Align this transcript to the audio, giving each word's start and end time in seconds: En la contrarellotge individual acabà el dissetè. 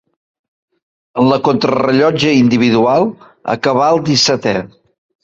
En 1.23 1.27
la 1.31 1.37
contrarellotge 1.47 2.31
individual 2.37 3.05
acabà 3.57 3.91
el 3.97 4.03
dissetè. 4.09 4.57